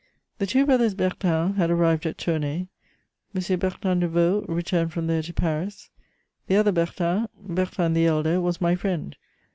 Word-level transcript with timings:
The 0.39 0.47
two 0.47 0.65
brothers 0.65 0.95
Bertin 0.95 1.57
had 1.57 1.69
arrived 1.69 2.07
at 2.07 2.17
Tournay: 2.17 2.69
M. 3.35 3.59
Bertin 3.59 3.99
de 3.99 4.07
Vaux 4.07 4.43
returned 4.49 4.91
from 4.91 5.05
there 5.05 5.21
to 5.21 5.31
Paris; 5.31 5.91
the 6.47 6.55
other 6.55 6.71
Bertin, 6.71 7.27
Bertin 7.39 7.93
the 7.93 8.07
Elder, 8.07 8.41
was 8.41 8.59
my 8.59 8.73
friend. 8.73 9.15